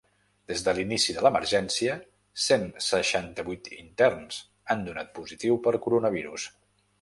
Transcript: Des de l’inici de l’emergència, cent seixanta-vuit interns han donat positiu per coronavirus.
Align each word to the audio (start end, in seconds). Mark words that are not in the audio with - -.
Des 0.51 0.61
de 0.67 0.73
l’inici 0.77 1.13
de 1.17 1.25
l’emergència, 1.25 1.97
cent 2.45 2.65
seixanta-vuit 2.85 3.69
interns 3.77 4.41
han 4.75 4.83
donat 4.89 5.13
positiu 5.21 5.61
per 5.69 5.77
coronavirus. 5.89 6.49